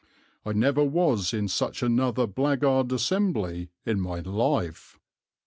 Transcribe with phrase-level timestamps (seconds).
[0.43, 4.97] I never was in such another blackguard assembly in my life."